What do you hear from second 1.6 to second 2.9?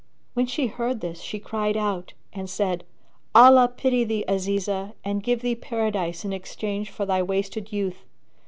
out and said,